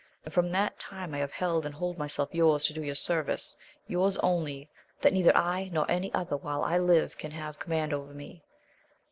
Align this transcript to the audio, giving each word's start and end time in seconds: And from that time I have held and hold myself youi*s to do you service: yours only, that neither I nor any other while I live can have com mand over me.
And 0.25 0.33
from 0.33 0.49
that 0.51 0.79
time 0.79 1.13
I 1.13 1.19
have 1.19 1.31
held 1.33 1.63
and 1.63 1.75
hold 1.75 1.95
myself 1.99 2.31
youi*s 2.31 2.63
to 2.65 2.73
do 2.73 2.81
you 2.81 2.95
service: 2.95 3.55
yours 3.85 4.17
only, 4.17 4.67
that 4.99 5.13
neither 5.13 5.37
I 5.37 5.69
nor 5.71 5.85
any 5.91 6.11
other 6.11 6.37
while 6.37 6.63
I 6.63 6.79
live 6.79 7.19
can 7.19 7.29
have 7.29 7.59
com 7.59 7.69
mand 7.69 7.93
over 7.93 8.11
me. 8.15 8.43